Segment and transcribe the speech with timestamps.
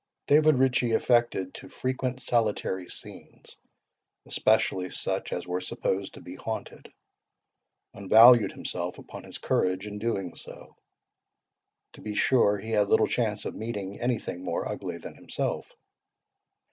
[0.25, 3.55] David Ritchie affected to frequent solitary scenes,
[4.25, 6.91] especially such as were supposed to be haunted,
[7.93, 10.75] and valued himself upon his courage in doing so.
[11.93, 15.71] To be sure he had little chance of meeting anything more ugly than himself.